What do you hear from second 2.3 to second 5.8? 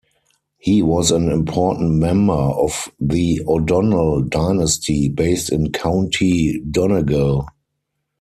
of the O'Donnell dynasty based in